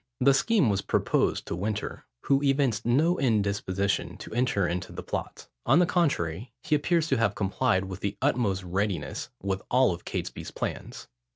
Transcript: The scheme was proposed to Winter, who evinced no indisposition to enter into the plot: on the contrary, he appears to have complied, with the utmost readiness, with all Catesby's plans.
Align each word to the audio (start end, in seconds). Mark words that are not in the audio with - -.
The 0.19 0.33
scheme 0.33 0.71
was 0.71 0.81
proposed 0.81 1.45
to 1.45 1.55
Winter, 1.55 2.07
who 2.21 2.41
evinced 2.41 2.87
no 2.87 3.19
indisposition 3.19 4.17
to 4.17 4.33
enter 4.33 4.67
into 4.67 4.91
the 4.91 5.03
plot: 5.03 5.47
on 5.63 5.77
the 5.77 5.85
contrary, 5.85 6.51
he 6.63 6.73
appears 6.73 7.07
to 7.09 7.17
have 7.17 7.35
complied, 7.35 7.85
with 7.85 7.99
the 7.99 8.17
utmost 8.19 8.63
readiness, 8.63 9.29
with 9.43 9.61
all 9.69 9.95
Catesby's 9.99 10.49
plans. 10.49 11.07